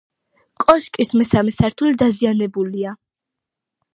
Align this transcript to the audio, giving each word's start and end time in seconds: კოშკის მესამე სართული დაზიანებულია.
კოშკის 0.63 1.11
მესამე 1.19 1.53
სართული 1.57 1.93
დაზიანებულია. 2.03 2.97